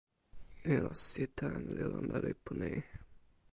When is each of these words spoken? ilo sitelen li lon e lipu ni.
ilo 0.75 0.91
sitelen 1.05 1.65
li 1.75 1.85
lon 1.91 2.07
e 2.17 2.17
lipu 2.25 2.51
ni. 2.59 2.73